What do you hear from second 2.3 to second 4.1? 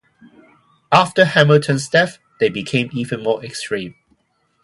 they became even more extreme.